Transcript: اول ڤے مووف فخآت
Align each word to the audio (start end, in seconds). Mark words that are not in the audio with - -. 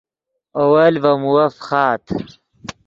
اول 0.59 0.93
ڤے 1.03 1.11
مووف 1.21 1.53
فخآت 1.57 2.03